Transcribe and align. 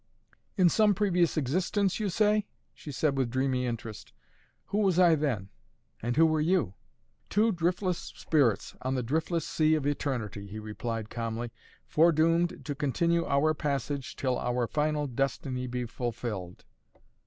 "In 0.57 0.67
some 0.67 0.95
previous 0.95 1.37
existence, 1.37 1.99
you 1.99 2.09
say?" 2.09 2.47
she 2.73 2.91
said 2.91 3.15
with 3.15 3.29
dreamy 3.29 3.67
interest. 3.67 4.13
"Who 4.69 4.79
was 4.79 4.97
I 4.97 5.13
then 5.13 5.49
and 6.01 6.17
who 6.17 6.25
were 6.25 6.41
you?" 6.41 6.73
"Two 7.29 7.51
driftless 7.51 8.11
spirits 8.15 8.75
on 8.81 8.95
the 8.95 9.03
driftless 9.03 9.45
sea 9.47 9.75
of 9.75 9.85
eternity," 9.85 10.47
he 10.47 10.57
replied 10.57 11.11
calmly. 11.11 11.51
"Foredoomed 11.85 12.65
to 12.65 12.73
continue 12.73 13.27
our 13.27 13.53
passage 13.53 14.15
till 14.15 14.39
our 14.39 14.65
final 14.65 15.05
destiny 15.05 15.67
be 15.67 15.85
fulfilled." 15.85 16.65